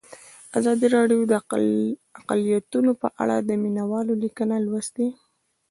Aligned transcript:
ازادي 0.59 0.87
راډیو 0.95 1.19
د 1.31 1.31
اقلیتونه 2.21 2.91
په 3.01 3.07
اړه 3.21 3.35
د 3.47 3.49
مینه 3.61 3.83
والو 3.91 4.13
لیکونه 4.23 4.55
لوستي. 4.65 5.07